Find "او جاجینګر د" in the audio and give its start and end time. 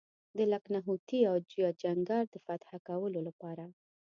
1.29-2.35